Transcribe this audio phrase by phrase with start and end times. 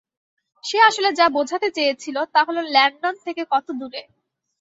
[0.63, 4.01] সে আসলে যা বোঝাতে চেয়েছিল তা হল ল্যান্ডন থেকে কত দূরে।